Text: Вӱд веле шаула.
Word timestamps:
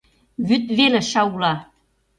Вӱд 0.47 0.65
веле 0.77 1.01
шаула. 1.11 1.53